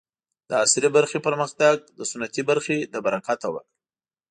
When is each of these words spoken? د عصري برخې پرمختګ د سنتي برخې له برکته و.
د 0.49 0.51
عصري 0.63 0.89
برخې 0.97 1.17
پرمختګ 1.27 1.75
د 1.97 1.99
سنتي 2.11 2.41
برخې 2.49 2.77
له 2.93 2.99
برکته 3.05 3.47
و. 3.49 3.55